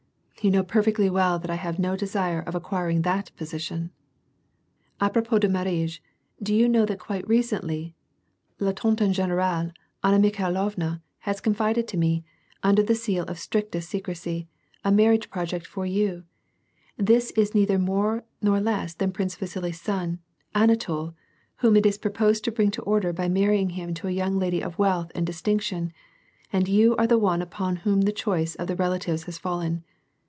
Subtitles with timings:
[0.43, 3.91] You know perfectly well that I have no desire of acquiring that position!
[4.45, 5.99] '*' Ajyropos de marlage,
[6.41, 7.93] do you know that quite recently
[8.59, 9.69] la tante eti general,
[10.03, 12.23] Anna Mikhailovna, has confided to me,
[12.63, 14.47] under the seal of the strictest secrecy,
[14.83, 16.23] a marriage project for you:
[16.97, 20.17] this is neither more nor less than Prince Vasili's son,
[20.55, 21.13] Anatol,
[21.57, 24.63] whom it is proposed to bring to order by marrying him to a young lady
[24.63, 25.93] of wealth and distinction,
[26.51, 29.83] and you are the one upon whom the choice of the relatives has fallen.